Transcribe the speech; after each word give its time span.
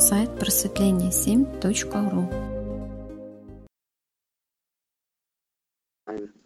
сайт 0.00 0.30
просветление7.ру. 0.30 2.30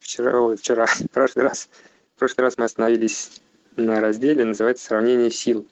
Вчера, 0.00 0.40
ой, 0.40 0.56
вчера, 0.56 0.86
в 0.86 1.08
прошлый 1.12 1.44
раз, 1.44 1.68
в 2.16 2.18
прошлый 2.18 2.46
раз 2.46 2.58
мы 2.58 2.64
остановились 2.64 3.40
на 3.76 4.00
разделе, 4.00 4.44
называется 4.44 4.86
«Сравнение 4.86 5.30
сил». 5.30 5.68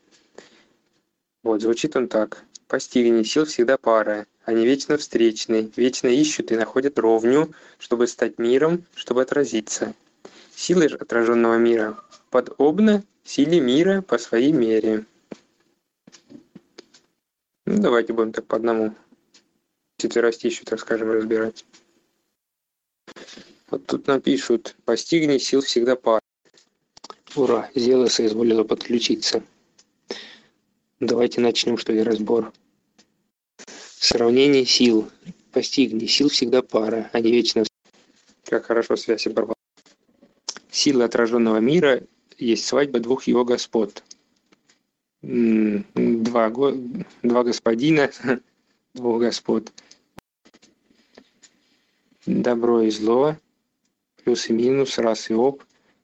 Вот, 1.43 1.61
звучит 1.61 1.97
он 1.97 2.07
так. 2.07 2.45
«Постигни, 2.69 3.25
сил 3.25 3.47
всегда 3.47 3.77
пара, 3.77 4.27
они 4.45 4.65
вечно 4.65 4.97
встречны, 4.97 5.73
вечно 5.75 6.07
ищут 6.07 6.53
и 6.53 6.57
находят 6.57 7.01
ровню, 7.01 7.53
чтобы 7.79 8.07
стать 8.07 8.39
миром, 8.39 8.85
чтобы 8.95 9.23
отразиться. 9.23 9.93
Силы 10.55 10.87
отраженного 10.87 11.57
мира 11.57 11.99
подобны 12.31 13.03
силе 13.25 13.61
мира 13.61 14.03
по 14.03 14.19
своей 14.19 14.53
мере». 14.53 15.05
Ну, 17.65 17.81
давайте 17.81 18.13
будем 18.13 18.33
так 18.33 18.47
по 18.47 18.57
одному 18.57 18.95
четверостищу, 19.99 20.65
так 20.65 20.81
скажем, 20.81 21.11
разбирать. 21.11 21.65
Вот 23.71 23.87
тут 23.87 24.07
напишут 24.07 24.77
«Постигни 24.85 25.39
сил 25.39 25.61
всегда 25.61 25.97
пара». 25.97 26.21
Ура, 27.35 27.71
Зела 27.75 28.09
соизволила 28.09 28.65
подключиться. 28.65 29.43
Давайте 31.01 31.41
начнем, 31.41 31.79
что 31.79 31.93
ли, 31.93 32.03
разбор. 32.03 32.53
Сравнение 33.67 34.67
сил. 34.67 35.11
Постигни. 35.53 36.07
Сил 36.07 36.29
всегда 36.29 36.63
пара, 36.63 37.11
они 37.13 37.31
вечно... 37.31 37.65
Как 38.45 38.67
хорошо 38.67 38.97
связь 38.97 39.27
оборвала. 39.27 39.55
Силы 40.71 41.05
отраженного 41.05 41.59
мира 41.59 42.03
есть 42.37 42.67
свадьба 42.67 43.01
двух 43.01 43.25
его 43.25 43.45
господ. 43.45 44.03
Два, 45.23 46.51
два 46.51 47.45
господина, 47.45 48.11
двух 48.95 49.21
господ. 49.21 49.73
Добро 52.27 52.83
и 52.83 52.91
зло, 52.91 53.37
плюс 54.23 54.49
и 54.49 54.53
минус, 54.53 54.99
раз 54.99 55.31
и 55.31 55.35
об, 55.35 55.63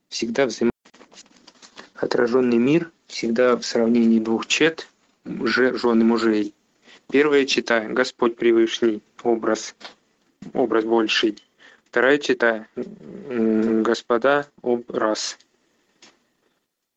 всегда 0.08 0.46
взаимо... 0.46 0.70
Отраженный 1.94 2.58
мир 2.58 2.92
всегда 3.08 3.56
в 3.56 3.64
сравнении 3.64 4.20
двух 4.20 4.46
чет, 4.46 4.88
жен 5.24 6.00
и 6.00 6.04
мужей. 6.04 6.54
Первая 7.10 7.44
чита 7.44 7.80
Господь 7.88 8.36
Превышний, 8.36 9.02
образ, 9.22 9.74
образ 10.52 10.84
больший. 10.84 11.42
Вторая 11.86 12.18
чита 12.18 12.66
Господа, 12.76 14.46
образ. 14.62 15.38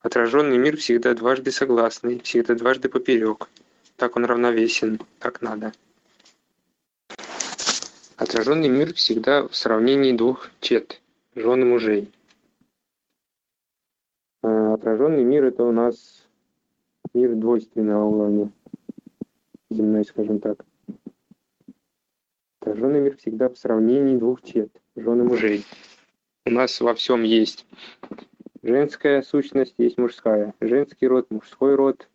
Отраженный 0.01 0.57
мир 0.57 0.77
всегда 0.77 1.13
дважды 1.13 1.51
согласный, 1.51 2.19
всегда 2.19 2.55
дважды 2.55 2.89
поперек. 2.89 3.49
Так 3.97 4.15
он 4.15 4.25
равновесен, 4.25 4.99
так 5.19 5.41
надо. 5.43 5.73
Отраженный 8.17 8.67
мир 8.67 8.95
всегда 8.95 9.47
в 9.47 9.55
сравнении 9.55 10.11
двух 10.13 10.49
чет, 10.59 10.99
жен 11.35 11.61
и 11.61 11.65
мужей. 11.65 12.11
А 14.41 14.73
отраженный 14.73 15.23
мир 15.23 15.45
это 15.45 15.63
у 15.63 15.71
нас 15.71 16.25
мир 17.13 17.35
двойственного 17.35 18.05
уровня, 18.05 18.51
земной, 19.69 20.03
скажем 20.03 20.39
так. 20.39 20.65
Отраженный 22.59 23.01
мир 23.01 23.17
всегда 23.17 23.49
в 23.49 23.57
сравнении 23.57 24.17
двух 24.17 24.41
чет, 24.41 24.71
жен 24.95 25.21
и 25.21 25.23
мужей. 25.23 25.63
У 26.47 26.49
нас 26.49 26.81
во 26.81 26.95
всем 26.95 27.21
есть 27.21 27.67
женская 28.63 29.21
сущность, 29.21 29.75
есть 29.77 29.97
мужская. 29.97 30.53
Женский 30.59 31.07
род, 31.07 31.29
мужской 31.29 31.75
род, 31.75 32.07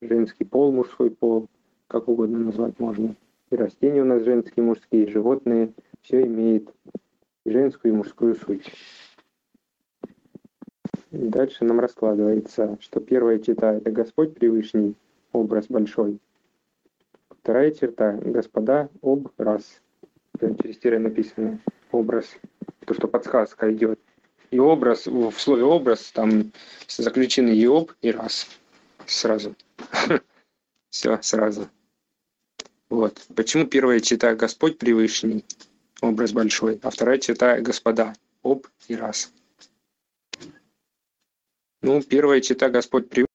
женский 0.00 0.44
пол, 0.44 0.72
мужской 0.72 1.10
пол, 1.10 1.48
как 1.88 2.08
угодно 2.08 2.38
назвать 2.38 2.78
можно 2.78 3.14
и 3.50 3.56
растения 3.56 4.02
у 4.02 4.04
нас 4.04 4.22
женские, 4.22 4.64
мужские, 4.64 5.04
и 5.04 5.10
животные, 5.10 5.72
все 6.02 6.22
имеет 6.22 6.68
женскую 7.44 7.94
и 7.94 7.96
мужскую 7.96 8.34
суть. 8.34 8.72
Дальше 11.10 11.64
нам 11.64 11.80
раскладывается, 11.80 12.76
что 12.80 13.00
первая 13.00 13.38
черта– 13.38 13.74
это 13.76 13.90
Господь 13.90 14.34
Превышний, 14.34 14.94
образ 15.32 15.66
большой. 15.68 16.18
Вторая 17.30 17.70
черта– 17.70 18.12
Господа, 18.22 18.88
образ. 19.00 19.80
Через 20.40 20.78
тире 20.78 20.98
написано 20.98 21.60
образ, 21.92 22.36
то, 22.84 22.92
что 22.92 23.08
подсказка 23.08 23.72
идет. 23.72 24.00
И 24.50 24.58
образ, 24.58 25.06
в 25.06 25.32
слове 25.32 25.64
образ 25.64 26.10
там 26.12 26.52
заключены 26.88 27.50
и 27.50 27.66
об, 27.66 27.92
и 28.02 28.10
раз. 28.10 28.46
Сразу. 29.06 29.54
Все, 30.90 31.18
сразу. 31.22 31.68
Вот. 32.88 33.20
Почему 33.34 33.66
первая 33.66 34.00
чита 34.00 34.34
Господь 34.34 34.78
Превышний, 34.78 35.44
образ 36.00 36.32
большой, 36.32 36.78
а 36.82 36.90
вторая 36.90 37.18
чита 37.18 37.60
Господа, 37.60 38.14
об 38.42 38.66
и 38.88 38.94
раз. 38.94 39.32
Ну, 41.82 42.02
первая 42.02 42.40
чита 42.40 42.68
Господь 42.68 43.08
Превышний, 43.08 43.26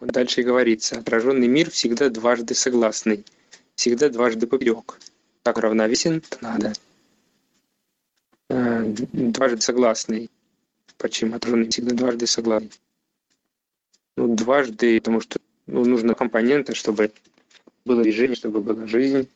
дальше 0.00 0.42
говорится, 0.42 0.98
отраженный 0.98 1.48
мир 1.48 1.70
всегда 1.70 2.08
дважды 2.10 2.54
согласный, 2.54 3.24
всегда 3.74 4.08
дважды 4.08 4.46
поперек. 4.46 4.98
Так 5.42 5.58
равновесен 5.58 6.22
надо. 6.40 6.72
Э, 8.50 8.84
дважды 8.84 9.60
согласный. 9.60 10.30
Почему 11.00 11.36
отраженный 11.36 11.70
всегда 11.70 11.94
дважды 11.94 12.26
согласный? 12.26 12.78
Ну, 14.18 14.36
дважды, 14.36 14.98
потому 14.98 15.22
что 15.22 15.40
ну, 15.66 15.86
нужно 15.86 16.14
компоненты, 16.14 16.74
чтобы 16.74 17.10
было 17.86 18.02
движение, 18.02 18.36
чтобы 18.36 18.60
была 18.60 18.86
жизнь. 18.86 19.26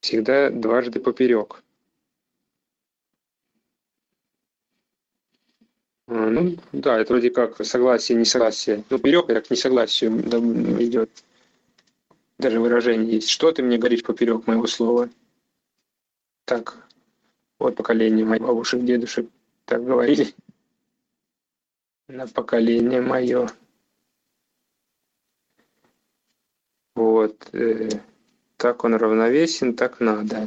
Всегда 0.00 0.50
дважды 0.50 0.98
поперек. 0.98 1.62
А, 6.08 6.28
ну, 6.28 6.56
да, 6.72 6.98
это 6.98 7.12
вроде 7.12 7.30
как 7.30 7.64
согласие, 7.64 8.18
несогласие. 8.18 8.78
Ну, 8.90 8.98
поперек 8.98 9.30
это 9.30 9.42
к 9.42 9.50
несогласию 9.52 10.10
идет. 10.82 11.22
Даже 12.38 12.58
выражение 12.58 13.14
есть. 13.14 13.28
Что 13.28 13.52
ты 13.52 13.62
мне 13.62 13.78
говоришь 13.78 14.02
поперек 14.02 14.48
моего 14.48 14.66
слова? 14.66 15.08
Так, 16.46 16.84
вот 17.64 17.76
поколение 17.76 18.24
моих 18.24 18.42
бабушек, 18.42 18.84
дедушек 18.84 19.26
так 19.64 19.84
говорили. 19.84 20.34
На 22.08 22.26
поколение 22.26 23.00
мое. 23.00 23.48
Вот. 26.94 27.48
Э, 27.52 27.88
так 28.58 28.84
он 28.84 28.94
равновесен, 28.94 29.74
так 29.74 30.00
надо. 30.00 30.46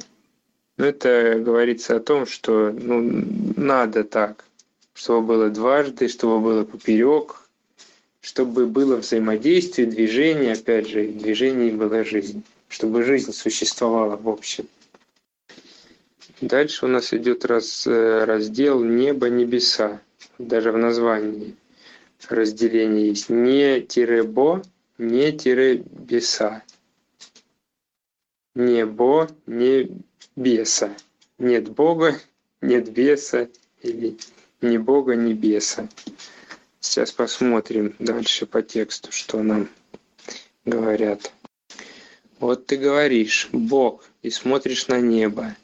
Но 0.77 0.85
это 0.85 1.39
говорится 1.39 1.95
о 1.95 1.99
том, 1.99 2.27
что 2.27 2.71
ну, 2.71 3.23
надо 3.57 4.03
так, 4.03 4.45
чтобы 4.93 5.27
было 5.27 5.49
дважды, 5.49 6.07
чтобы 6.07 6.39
было 6.39 6.63
поперек, 6.65 7.49
чтобы 8.21 8.67
было 8.67 8.97
взаимодействие, 8.97 9.87
движение, 9.87 10.53
опять 10.53 10.87
же, 10.87 11.07
в 11.07 11.17
движении 11.17 11.71
была 11.71 12.03
жизнь, 12.03 12.43
чтобы 12.69 13.03
жизнь 13.03 13.33
существовала 13.33 14.15
в 14.17 14.29
общем. 14.29 14.67
Дальше 16.41 16.85
у 16.85 16.87
нас 16.87 17.13
идет 17.13 17.45
раз, 17.45 17.87
э, 17.87 18.23
раздел 18.25 18.83
небо-небеса, 18.83 20.01
даже 20.37 20.71
в 20.71 20.77
названии 20.77 21.55
разделение 22.29 23.09
есть 23.09 23.29
не-бо, 23.29 24.61
не-беса. 24.97 26.63
Не 28.55 28.85
бо, 28.85 29.29
не 29.45 30.01
беса. 30.35 30.95
Нет 31.37 31.69
Бога, 31.69 32.19
нет 32.61 32.91
беса 32.91 33.49
или 33.83 34.17
ни 34.61 34.77
Бога, 34.77 35.15
ни 35.15 35.33
беса. 35.33 35.87
Сейчас 36.79 37.11
посмотрим 37.11 37.95
дальше 37.99 38.47
по 38.47 38.63
тексту, 38.63 39.11
что 39.11 39.43
нам 39.43 39.69
говорят. 40.65 41.31
Вот 42.39 42.65
ты 42.65 42.77
говоришь 42.77 43.49
«Бог» 43.51 44.03
и 44.21 44.29
смотришь 44.29 44.87
на 44.87 44.99
небо. 44.99 45.55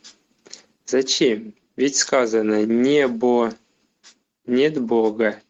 Зачем? 0.93 1.55
Ведь 1.75 1.95
сказано 1.95 2.65
«небо», 2.67 3.51
нет 4.45 4.79
Бога. 4.79 5.41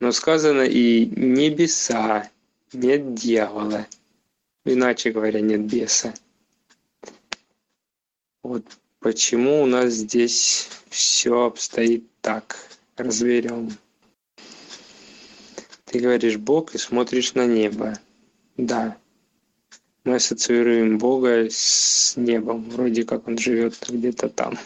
Но 0.00 0.10
сказано 0.10 0.62
и 0.62 1.06
небеса, 1.06 2.28
нет 2.72 3.14
дьявола. 3.14 3.86
Иначе 4.64 5.12
говоря, 5.12 5.40
нет 5.42 5.60
беса. 5.60 6.12
Вот 8.42 8.64
почему 8.98 9.62
у 9.62 9.66
нас 9.66 9.92
здесь 9.92 10.68
все 10.88 11.42
обстоит 11.42 12.10
так. 12.20 12.56
Разберем. 12.96 13.70
Ты 15.84 16.00
говоришь 16.00 16.36
Бог 16.36 16.74
и 16.74 16.78
смотришь 16.78 17.34
на 17.34 17.46
небо. 17.46 17.96
Да. 18.56 18.98
Мы 20.08 20.14
ассоциируем 20.14 20.96
Бога 20.96 21.48
с 21.50 22.14
небом. 22.16 22.70
Вроде 22.70 23.04
как 23.04 23.28
он 23.28 23.36
живет 23.36 23.76
где-то 23.86 24.30
там. 24.30 24.58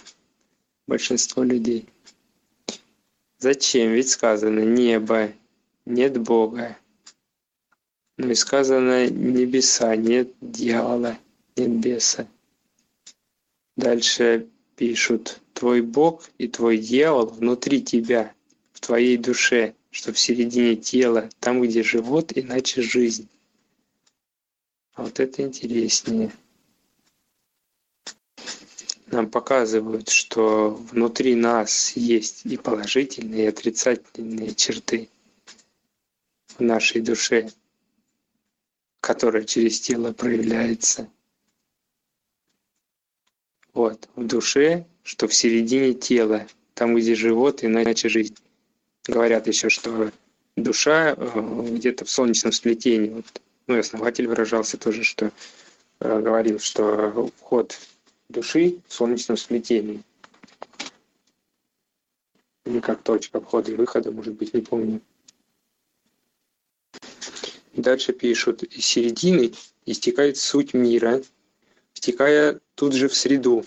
Большинство 0.86 1.42
людей. 1.42 1.88
Зачем? 3.40 3.90
Ведь 3.90 4.08
сказано 4.08 4.60
небо, 4.60 5.32
нет 5.84 6.16
Бога. 6.16 6.78
Ну 8.18 8.30
и 8.30 8.36
сказано 8.36 9.08
небеса, 9.08 9.96
нет 9.96 10.28
дьявола, 10.40 11.18
нет 11.56 11.70
беса. 11.70 12.28
Дальше 13.76 14.46
пишут, 14.76 15.40
твой 15.54 15.80
Бог 15.80 16.30
и 16.38 16.46
твой 16.46 16.78
дьявол 16.78 17.26
внутри 17.26 17.82
тебя, 17.82 18.32
в 18.72 18.78
твоей 18.78 19.16
душе, 19.16 19.74
что 19.90 20.12
в 20.12 20.20
середине 20.20 20.76
тела, 20.76 21.30
там, 21.40 21.60
где 21.62 21.82
живот, 21.82 22.30
иначе 22.32 22.80
жизнь. 22.80 23.28
Вот 24.96 25.20
это 25.20 25.42
интереснее. 25.42 26.32
Нам 29.06 29.30
показывают, 29.30 30.08
что 30.08 30.70
внутри 30.70 31.34
нас 31.34 31.92
есть 31.96 32.46
и 32.46 32.56
положительные, 32.56 33.44
и 33.44 33.48
отрицательные 33.48 34.54
черты 34.54 35.08
в 36.56 36.60
нашей 36.60 37.02
душе, 37.02 37.50
которая 39.00 39.44
через 39.44 39.80
тело 39.80 40.12
проявляется. 40.12 41.10
Вот, 43.74 44.08
в 44.16 44.26
душе, 44.26 44.86
что 45.02 45.28
в 45.28 45.34
середине 45.34 45.94
тела, 45.94 46.46
там, 46.74 46.94
где 46.94 47.14
живот, 47.14 47.64
иначе 47.64 48.08
жизнь. 48.08 48.36
Говорят 49.04 49.46
еще, 49.46 49.68
что 49.68 50.12
душа 50.56 51.14
э, 51.16 51.68
где-то 51.70 52.04
в 52.04 52.10
солнечном 52.10 52.52
сплетении. 52.52 53.10
Вот, 53.10 53.42
ну 53.72 53.78
и 53.78 53.80
основатель 53.80 54.26
выражался 54.26 54.76
тоже, 54.76 55.02
что 55.02 55.32
э, 56.00 56.20
говорил, 56.20 56.58
что 56.58 57.30
вход 57.38 57.78
души 58.28 58.82
в 58.86 58.92
солнечном 58.92 59.38
сплетении. 59.38 60.02
Или 62.66 62.80
как 62.80 63.02
точка 63.02 63.40
входа 63.40 63.72
и 63.72 63.74
выхода, 63.74 64.10
может 64.10 64.34
быть, 64.34 64.52
не 64.52 64.60
помню. 64.60 65.00
Дальше 67.72 68.12
пишут, 68.12 68.62
из 68.62 68.84
середины 68.84 69.54
истекает 69.86 70.36
суть 70.36 70.74
мира, 70.74 71.22
втекая 71.94 72.60
тут 72.74 72.92
же 72.92 73.08
в 73.08 73.14
среду, 73.14 73.64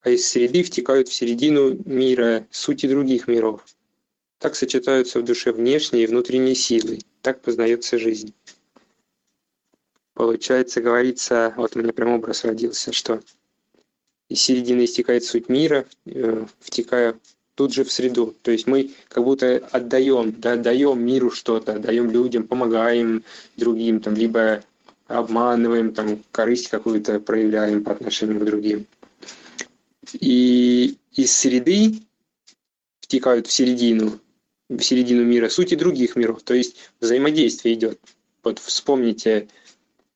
а 0.00 0.08
из 0.08 0.26
среды 0.26 0.62
втекают 0.62 1.08
в 1.08 1.12
середину 1.12 1.76
мира 1.84 2.46
сути 2.50 2.86
других 2.86 3.28
миров. 3.28 3.62
Так 4.38 4.56
сочетаются 4.56 5.20
в 5.20 5.24
душе 5.24 5.52
внешние 5.52 6.04
и 6.04 6.06
внутренние 6.06 6.54
силы, 6.54 7.00
так 7.20 7.42
познается 7.42 7.98
жизнь. 7.98 8.34
Получается, 10.16 10.80
говорится, 10.80 11.52
вот 11.58 11.76
у 11.76 11.78
меня 11.78 11.92
прям 11.92 12.08
образ 12.14 12.46
родился, 12.46 12.90
что 12.90 13.20
из 14.30 14.40
середины 14.40 14.86
истекает 14.86 15.24
суть 15.24 15.50
мира, 15.50 15.84
э, 16.06 16.46
втекая 16.58 17.18
тут 17.54 17.74
же 17.74 17.84
в 17.84 17.92
среду. 17.92 18.34
То 18.40 18.50
есть 18.50 18.66
мы 18.66 18.92
как 19.08 19.24
будто 19.24 19.58
отдаем, 19.72 20.34
да, 20.38 20.54
отдаем 20.54 21.04
миру 21.04 21.30
что-то, 21.30 21.74
отдаем 21.74 22.10
людям, 22.10 22.48
помогаем 22.48 23.24
другим, 23.58 24.00
там, 24.00 24.14
либо 24.14 24.64
обманываем, 25.06 25.92
там, 25.92 26.24
корысть 26.32 26.68
какую-то 26.68 27.20
проявляем 27.20 27.84
по 27.84 27.92
отношению 27.92 28.40
к 28.40 28.44
другим. 28.46 28.86
И 30.14 30.96
из 31.12 31.30
среды 31.36 32.00
втекают 33.00 33.48
в 33.48 33.52
середину, 33.52 34.18
в 34.70 34.80
середину 34.80 35.24
мира 35.24 35.50
сути 35.50 35.74
других 35.74 36.16
миров, 36.16 36.42
то 36.42 36.54
есть 36.54 36.76
взаимодействие 37.00 37.74
идет. 37.74 38.00
Вот 38.42 38.60
вспомните, 38.60 39.48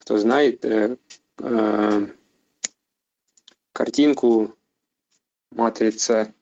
кто 0.01 0.19
знает, 0.19 0.65
э, 0.65 0.97
э, 1.39 2.07
картинку 3.73 4.57
«Матрица» 5.53 6.33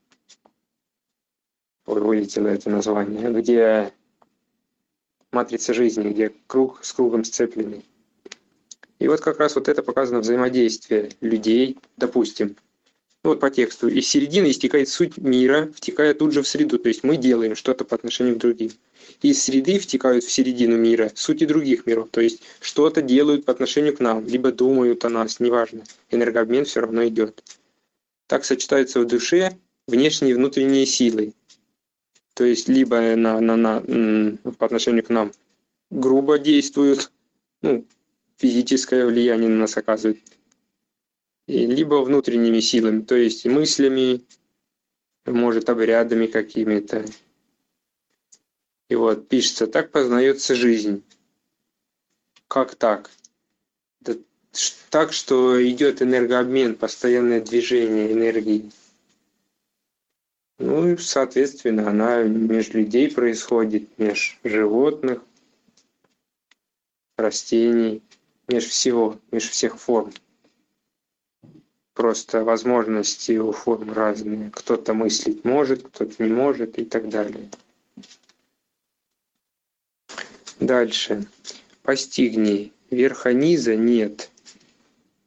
вылетело 1.85 2.49
это 2.49 2.71
название, 2.71 3.31
где 3.33 3.93
матрица 5.33 5.75
жизни, 5.75 6.11
где 6.11 6.33
круг 6.47 6.85
с 6.85 6.93
кругом 6.93 7.25
сцепленный. 7.25 7.85
И 8.99 9.09
вот 9.09 9.21
как 9.21 9.39
раз 9.39 9.55
вот 9.55 9.69
это 9.69 9.83
показано 9.83 10.21
взаимодействие 10.21 11.11
людей, 11.21 11.79
допустим, 11.97 12.57
ну 13.25 13.31
вот 13.31 13.41
по 13.41 13.51
тексту, 13.51 13.89
из 13.89 14.07
середины 14.09 14.51
истекает 14.51 14.89
суть 14.89 15.19
мира, 15.19 15.71
втекая 15.75 16.15
тут 16.15 16.33
же 16.33 16.43
в 16.43 16.49
среду, 16.49 16.79
то 16.79 16.89
есть 16.89 17.05
мы 17.05 17.17
делаем 17.17 17.55
что-то 17.55 17.85
по 17.85 17.95
отношению 17.95 18.37
к 18.37 18.39
другим. 18.39 18.71
Из 19.23 19.43
среды 19.43 19.79
втекают 19.79 20.25
в 20.25 20.31
середину 20.31 20.77
мира 20.77 21.11
сути 21.15 21.45
других 21.45 21.87
миров, 21.87 22.09
то 22.11 22.21
есть 22.21 22.43
что-то 22.61 23.03
делают 23.03 23.45
по 23.45 23.53
отношению 23.53 23.97
к 23.97 24.01
нам, 24.01 24.25
либо 24.27 24.53
думают 24.53 25.05
о 25.05 25.09
нас, 25.09 25.41
неважно, 25.41 25.85
энергообмен 26.11 26.65
все 26.65 26.81
равно 26.81 27.07
идет. 27.07 27.43
Так 28.27 28.45
сочетаются 28.45 29.01
в 29.01 29.07
душе 29.07 29.57
внешние 29.87 30.33
и 30.33 30.35
внутренние 30.35 30.87
силы, 30.87 31.33
то 32.35 32.45
есть 32.45 32.69
либо 32.69 33.17
на, 33.17 33.41
на, 33.41 33.57
на, 33.57 33.81
по 34.59 34.67
отношению 34.67 35.03
к 35.03 35.09
нам 35.09 35.33
грубо 35.91 36.39
действуют, 36.39 37.11
ну, 37.63 37.85
физическое 38.37 39.07
влияние 39.07 39.49
на 39.49 39.61
нас 39.61 39.77
оказывают, 39.77 40.19
либо 41.47 41.97
внутренними 42.03 42.61
силами, 42.61 43.03
то 43.03 43.17
есть 43.17 43.47
мыслями, 43.47 44.23
может, 45.27 45.69
обрядами 45.69 46.27
какими-то. 46.27 47.05
И 48.88 48.94
вот 48.94 49.29
пишется, 49.29 49.67
так 49.67 49.90
познается 49.90 50.55
жизнь. 50.55 51.02
Как 52.49 52.75
так? 52.75 53.11
Да, 54.00 54.14
так, 54.88 55.12
что 55.12 55.62
идет 55.67 56.00
энергообмен, 56.00 56.75
постоянное 56.75 57.40
движение 57.40 58.12
энергии. 58.12 58.70
Ну 60.58 60.88
и, 60.88 60.96
соответственно, 60.96 61.88
она 61.88 62.23
между 62.23 62.79
людей 62.79 63.11
происходит, 63.12 63.96
между 63.99 64.37
животных, 64.43 65.23
растений, 67.17 68.02
между 68.49 68.70
всего, 68.70 69.20
между 69.31 69.50
всех 69.50 69.79
форм. 69.79 70.12
Просто 71.93 72.43
возможности 72.43 73.37
у 73.37 73.52
форм 73.52 73.93
разные. 73.93 74.50
Кто-то 74.50 74.94
мыслить 74.94 75.44
может, 75.44 75.87
кто-то 75.87 76.23
не 76.23 76.32
может 76.32 76.79
и 76.79 76.85
так 76.85 77.08
далее. 77.08 77.50
Дальше. 80.61 81.27
Постигни. 81.83 82.73
Верха 82.91 83.33
низа 83.33 83.77
нет. 83.77 84.31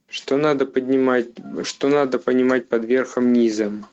Что 0.07 0.37
надо 0.37 0.65
поднимать, 0.65 1.29
что 1.63 1.87
надо 1.87 2.19
понимать 2.19 2.67
под 2.67 2.85
верхом 2.85 3.31
низом? 3.31 3.85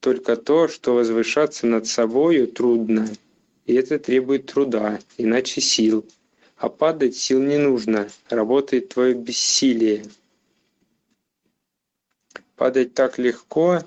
только 0.00 0.36
то, 0.36 0.66
что 0.66 0.94
возвышаться 0.94 1.66
над 1.66 1.86
собою 1.86 2.48
трудно, 2.48 3.08
и 3.66 3.74
это 3.74 3.98
требует 3.98 4.46
труда, 4.46 4.98
иначе 5.18 5.60
сил. 5.60 6.04
А 6.56 6.68
падать 6.68 7.16
сил 7.16 7.40
не 7.40 7.58
нужно, 7.58 8.08
работает 8.28 8.90
твое 8.90 9.14
бессилие. 9.14 10.04
Падать 12.56 12.92
так 12.92 13.18
легко, 13.18 13.82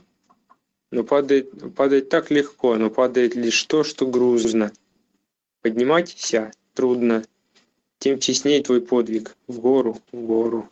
но 0.92 1.04
падает, 1.04 1.52
падать 1.76 2.10
так 2.10 2.32
легко, 2.32 2.76
но 2.76 2.90
падает 2.90 3.36
лишь 3.36 3.64
то, 3.66 3.84
что 3.84 4.08
грузно. 4.08 4.72
Поднимайся 5.64 6.52
трудно, 6.74 7.24
тем 7.98 8.20
честнее 8.20 8.62
твой 8.62 8.82
подвиг, 8.82 9.38
в 9.48 9.62
гору, 9.62 9.98
в 10.12 10.20
гору. 10.20 10.70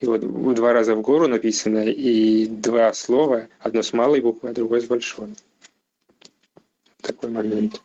И 0.00 0.06
вот 0.06 0.20
два 0.54 0.74
раза 0.74 0.94
в 0.94 1.00
гору 1.00 1.28
написано, 1.28 1.86
и 1.86 2.44
два 2.44 2.92
слова, 2.92 3.48
одно 3.58 3.82
с 3.82 3.94
малой 3.94 4.20
буквы, 4.20 4.50
а 4.50 4.52
другое 4.52 4.82
с 4.82 4.84
большой. 4.84 5.34
Такой 7.00 7.30
момент. 7.30 7.80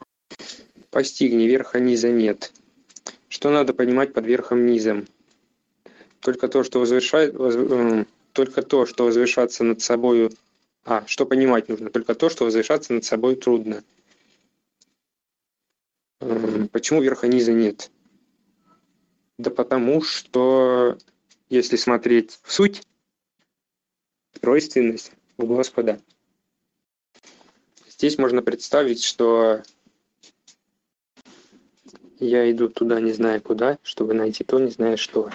Постигни, 0.89 1.47
верха 1.47 1.79
низа 1.79 2.09
нет. 2.09 2.51
Что 3.29 3.49
надо 3.49 3.73
понимать 3.73 4.11
под 4.11 4.25
верхом 4.25 4.65
низом? 4.65 5.07
Только 6.19 6.49
то, 6.49 6.65
что 6.65 6.79
возвышает, 6.79 7.35
воз, 7.35 7.55
э, 7.55 8.03
только 8.33 8.63
то, 8.63 8.85
что 8.85 9.05
возвышаться 9.05 9.63
над 9.63 9.81
собою... 9.81 10.29
А, 10.83 11.05
что 11.07 11.25
понимать 11.25 11.69
нужно? 11.69 11.89
Только 11.89 12.15
то, 12.15 12.29
что 12.29 12.43
возвышаться 12.43 12.91
над 12.91 13.05
собой 13.05 13.37
трудно. 13.37 13.81
Почему 16.19 17.01
верха 17.01 17.27
низа 17.27 17.53
нет? 17.53 17.91
Да 19.37 19.51
потому 19.51 20.01
что 20.01 20.97
если 21.49 21.75
смотреть 21.75 22.39
в 22.43 22.51
суть, 22.51 22.83
тройственность 24.39 25.11
у 25.37 25.45
Господа. 25.45 25.99
Здесь 27.89 28.17
можно 28.17 28.41
представить, 28.41 29.03
что 29.03 29.63
я 32.19 32.49
иду 32.51 32.69
туда, 32.69 32.99
не 32.99 33.11
зная 33.11 33.39
куда, 33.39 33.77
чтобы 33.83 34.13
найти 34.13 34.43
то, 34.43 34.59
не 34.59 34.69
зная 34.69 34.97
что. 34.97 35.31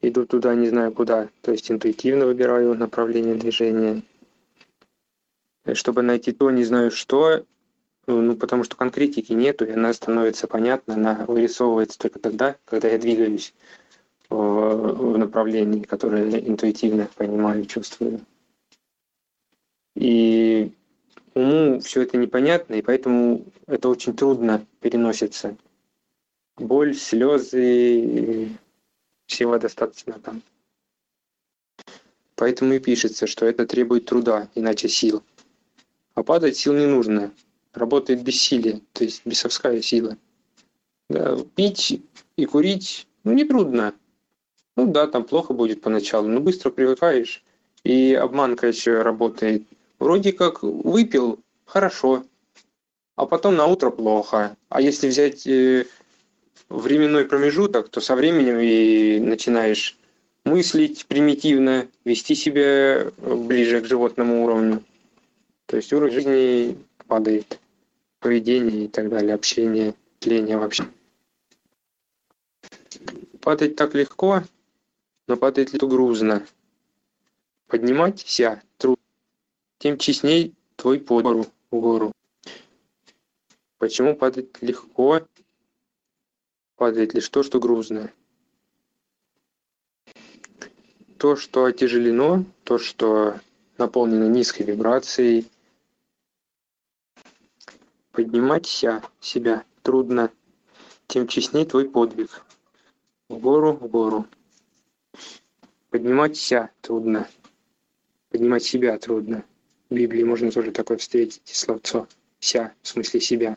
Иду 0.00 0.26
туда, 0.26 0.54
не 0.54 0.68
знаю 0.68 0.92
куда, 0.92 1.28
то 1.42 1.52
есть 1.52 1.70
интуитивно 1.70 2.26
выбираю 2.26 2.74
направление 2.74 3.36
движения. 3.36 4.02
Чтобы 5.74 6.02
найти 6.02 6.32
то, 6.32 6.50
не 6.50 6.64
знаю 6.64 6.90
что, 6.90 7.46
ну, 8.06 8.36
потому 8.36 8.64
что 8.64 8.76
конкретики 8.76 9.32
нету, 9.32 9.64
и 9.64 9.70
она 9.70 9.92
становится 9.92 10.48
понятна, 10.48 10.94
она 10.94 11.24
вырисовывается 11.26 11.98
только 11.98 12.18
тогда, 12.18 12.56
когда 12.64 12.88
я 12.88 12.98
двигаюсь 12.98 13.54
в, 14.28 14.34
в 14.34 15.18
направлении, 15.18 15.82
которое 15.82 16.40
интуитивно 16.40 17.08
понимаю, 17.14 17.64
чувствую. 17.66 18.20
И 19.94 20.72
уму 21.34 21.80
все 21.80 22.02
это 22.02 22.16
непонятно, 22.16 22.74
и 22.74 22.82
поэтому 22.82 23.44
это 23.66 23.88
очень 23.88 24.16
трудно 24.16 24.66
переносится. 24.80 25.56
боль, 26.56 26.94
слезы, 26.94 28.58
всего 29.26 29.58
достаточно 29.58 30.14
там. 30.14 30.42
Поэтому 32.34 32.72
и 32.74 32.80
пишется, 32.80 33.26
что 33.26 33.46
это 33.46 33.66
требует 33.66 34.06
труда, 34.06 34.48
иначе 34.54 34.88
сил. 34.88 35.22
А 36.14 36.22
падать 36.22 36.56
сил 36.56 36.74
не 36.74 36.86
нужно. 36.86 37.30
Работает 37.74 38.22
бессилие, 38.22 38.80
то 38.92 39.04
есть 39.04 39.22
бесовская 39.24 39.80
сила. 39.80 40.16
Да, 41.08 41.36
пить 41.54 42.02
и 42.36 42.44
курить, 42.44 43.06
ну, 43.24 43.32
не 43.32 43.44
трудно. 43.44 43.94
Ну 44.76 44.86
да, 44.86 45.06
там 45.06 45.24
плохо 45.24 45.52
будет 45.52 45.82
поначалу, 45.82 46.28
но 46.28 46.40
быстро 46.40 46.70
привыкаешь. 46.70 47.42
И 47.84 48.14
обманка 48.14 48.68
еще 48.68 49.02
работает. 49.02 49.64
Вроде 49.98 50.32
как 50.32 50.62
выпил, 50.62 51.40
хорошо, 51.64 52.24
а 53.16 53.26
потом 53.26 53.56
на 53.56 53.66
утро 53.66 53.90
плохо. 53.90 54.56
А 54.68 54.80
если 54.80 55.08
взять 55.08 55.46
э, 55.46 55.86
временной 56.68 57.24
промежуток, 57.24 57.88
то 57.88 58.00
со 58.00 58.16
временем 58.16 58.58
и 58.58 59.18
начинаешь 59.20 59.96
мыслить 60.44 61.06
примитивно, 61.06 61.88
вести 62.04 62.34
себя 62.34 63.10
ближе 63.18 63.80
к 63.80 63.86
животному 63.86 64.44
уровню. 64.44 64.82
То 65.72 65.78
есть 65.78 65.90
уровень 65.94 66.12
жизни 66.12 66.86
падает, 67.06 67.58
поведение 68.18 68.84
и 68.84 68.88
так 68.88 69.08
далее, 69.08 69.34
общение, 69.34 69.94
тление 70.18 70.58
вообще. 70.58 70.84
Падать 73.40 73.74
так 73.74 73.94
легко, 73.94 74.42
но 75.26 75.38
падать 75.38 75.72
ли 75.72 75.78
грузно. 75.78 76.46
Подниматься 77.68 78.62
труд, 78.76 79.00
тем 79.78 79.96
честней 79.96 80.54
твой 80.76 81.00
подбору 81.00 81.46
в 81.70 81.80
гору. 81.80 82.12
Почему 83.78 84.14
падать 84.14 84.50
легко? 84.60 85.26
Падает 86.76 87.14
лишь 87.14 87.30
то, 87.30 87.42
что 87.42 87.58
грузное. 87.58 88.12
То, 91.16 91.34
что 91.34 91.64
отяжелено, 91.64 92.44
то, 92.64 92.76
что 92.76 93.40
наполнено 93.78 94.28
низкой 94.28 94.64
вибрацией, 94.64 95.48
поднимать 98.12 98.66
себя 98.66 99.64
трудно, 99.82 100.30
тем 101.06 101.26
честней 101.26 101.66
твой 101.66 101.88
подвиг. 101.88 102.44
В 103.28 103.38
гору, 103.38 103.72
в 103.72 103.88
гору. 103.88 104.26
Поднимать 105.90 106.36
себя 106.36 106.70
трудно. 106.80 107.28
Поднимать 108.30 108.62
себя 108.62 108.98
трудно. 108.98 109.44
В 109.90 109.94
Библии 109.94 110.22
можно 110.22 110.50
тоже 110.50 110.70
такое 110.72 110.98
встретить 110.98 111.42
словцо. 111.44 112.06
Ся, 112.38 112.72
в 112.82 112.88
смысле 112.88 113.20
себя. 113.20 113.56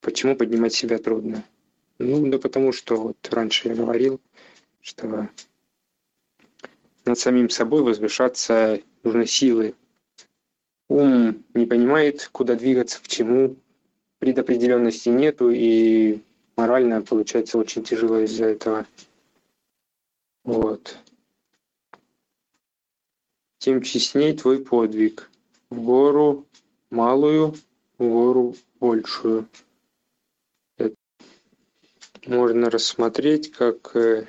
Почему 0.00 0.36
поднимать 0.36 0.72
себя 0.72 0.98
трудно? 0.98 1.44
Ну, 1.98 2.30
да 2.30 2.38
потому 2.38 2.72
что 2.72 2.96
вот 2.96 3.28
раньше 3.30 3.68
я 3.68 3.74
говорил, 3.74 4.20
что 4.80 5.28
над 7.04 7.18
самим 7.18 7.50
собой 7.50 7.82
возвышаться 7.82 8.80
нужно 9.02 9.26
силы. 9.26 9.74
Ум 10.88 11.44
не 11.54 11.66
понимает, 11.66 12.28
куда 12.32 12.54
двигаться, 12.54 13.00
к 13.02 13.08
чему. 13.08 13.56
Предопределенности 14.18 15.10
нету, 15.10 15.50
и 15.50 16.20
морально 16.56 17.02
получается 17.02 17.58
очень 17.58 17.84
тяжело 17.84 18.18
из-за 18.20 18.46
этого. 18.46 18.86
Вот. 20.44 20.96
Тем 23.58 23.82
честней 23.82 24.36
твой 24.36 24.64
подвиг. 24.64 25.30
В 25.70 25.82
гору 25.82 26.46
малую, 26.90 27.54
в 27.98 28.04
гору 28.04 28.56
большую. 28.80 29.46
Это 30.78 30.96
можно 32.26 32.70
рассмотреть 32.70 33.52
как 33.52 33.94
э, 33.94 34.26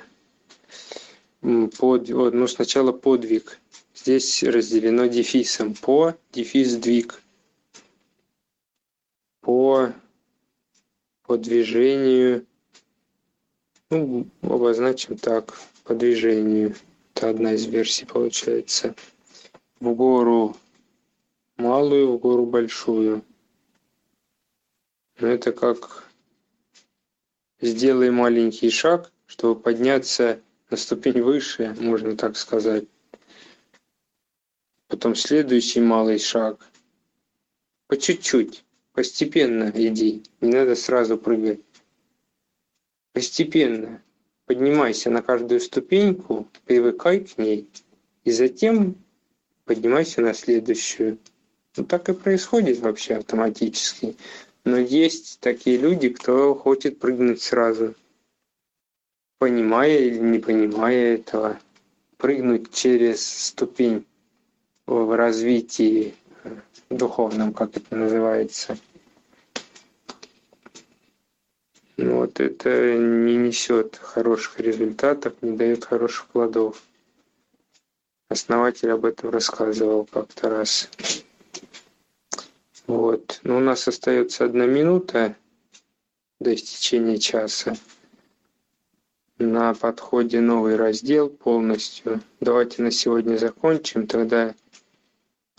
под, 1.40 2.08
ну, 2.08 2.46
сначала 2.46 2.92
подвиг. 2.92 3.58
Здесь 4.00 4.42
разделено 4.42 5.04
дефисом. 5.08 5.74
По, 5.74 6.14
дефис, 6.32 6.76
двиг. 6.76 7.20
По, 9.42 9.92
по 11.26 11.36
движению, 11.36 12.46
ну, 13.90 14.26
обозначим 14.40 15.18
так, 15.18 15.54
по 15.84 15.94
движению. 15.94 16.76
Это 17.14 17.28
одна 17.28 17.52
из 17.52 17.66
версий 17.66 18.06
получается. 18.06 18.94
В 19.80 19.92
гору 19.92 20.56
малую, 21.58 22.12
в 22.12 22.18
гору 22.20 22.46
большую. 22.46 23.22
Но 25.18 25.28
это 25.28 25.52
как 25.52 26.10
сделай 27.60 28.10
маленький 28.10 28.70
шаг, 28.70 29.12
чтобы 29.26 29.60
подняться 29.60 30.40
на 30.70 30.78
ступень 30.78 31.20
выше, 31.20 31.76
можно 31.78 32.16
так 32.16 32.38
сказать. 32.38 32.86
Потом 34.90 35.14
следующий 35.14 35.80
малый 35.80 36.18
шаг. 36.18 36.68
По 37.86 37.96
чуть-чуть, 37.96 38.64
постепенно 38.92 39.70
иди, 39.72 40.24
не 40.40 40.50
надо 40.50 40.74
сразу 40.74 41.16
прыгать. 41.16 41.60
Постепенно 43.12 44.02
поднимайся 44.46 45.08
на 45.10 45.22
каждую 45.22 45.60
ступеньку, 45.60 46.48
привыкай 46.64 47.20
к 47.20 47.38
ней, 47.38 47.70
и 48.24 48.32
затем 48.32 48.96
поднимайся 49.64 50.22
на 50.22 50.34
следующую. 50.34 51.18
Ну, 51.76 51.84
так 51.84 52.08
и 52.08 52.12
происходит 52.12 52.80
вообще 52.80 53.14
автоматически. 53.14 54.16
Но 54.64 54.76
есть 54.76 55.38
такие 55.38 55.76
люди, 55.76 56.08
кто 56.08 56.56
хочет 56.56 56.98
прыгнуть 56.98 57.40
сразу, 57.40 57.94
понимая 59.38 59.98
или 59.98 60.18
не 60.18 60.40
понимая 60.40 61.14
этого, 61.14 61.60
прыгнуть 62.16 62.74
через 62.74 63.24
ступень 63.24 64.04
в 64.90 65.16
развитии 65.16 66.14
духовном, 66.90 67.52
как 67.52 67.76
это 67.76 67.96
называется– 67.96 68.76
но 72.02 72.20
вот 72.20 72.40
это 72.40 72.96
не 72.96 73.36
несет 73.36 73.96
хороших 73.96 74.58
результатов, 74.58 75.34
не 75.42 75.54
дает 75.54 75.84
хороших 75.84 76.28
плодов. 76.28 76.82
Основатель 78.30 78.90
об 78.90 79.04
этом 79.04 79.28
рассказывал 79.28 80.06
как-то 80.06 80.48
раз. 80.48 80.88
Вот. 82.86 83.40
Но 83.42 83.58
у 83.58 83.60
нас 83.60 83.86
остается 83.86 84.46
одна 84.46 84.64
минута 84.64 85.36
до 86.38 86.54
истечения 86.54 87.18
часа. 87.18 87.76
На 89.38 89.74
подходе 89.74 90.40
новый 90.40 90.76
раздел 90.76 91.28
полностью. 91.28 92.22
Давайте 92.40 92.82
на 92.82 92.90
сегодня 92.90 93.36
закончим. 93.36 94.06
Тогда 94.06 94.54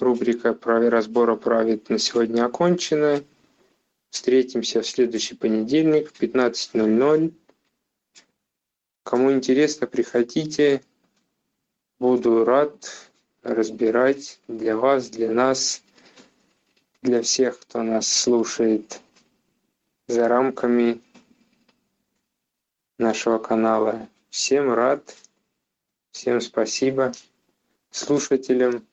рубрика 0.01 0.58
разбора 0.63 1.36
правит 1.36 1.89
на 1.89 1.98
сегодня 1.98 2.46
окончена. 2.46 3.24
Встретимся 4.10 4.81
в 4.81 4.88
следующий 4.88 5.36
понедельник 5.36 6.12
в 6.12 6.22
15.00. 6.22 7.34
Кому 9.03 9.31
интересно, 9.31 9.88
приходите. 9.88 10.81
Буду 12.00 12.43
рад 12.43 13.12
разбирать 13.43 14.39
для 14.48 14.75
вас, 14.75 15.10
для 15.10 15.31
нас, 15.31 15.81
для 17.01 17.22
всех, 17.22 17.60
кто 17.60 17.84
нас 17.84 18.08
слушает 18.08 19.00
за 20.08 20.27
рамками 20.27 21.01
нашего 22.98 23.38
канала. 23.38 24.08
Всем 24.29 24.72
рад, 24.74 25.15
всем 26.12 26.41
спасибо 26.41 27.12
слушателям. 27.91 28.86